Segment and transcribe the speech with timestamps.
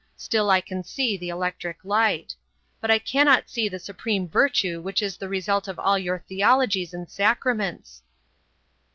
[0.17, 2.33] Still I can see the electric light.
[2.79, 6.91] But I cannot see the supreme virtue which is the result of all your theologies
[6.91, 8.01] and sacraments."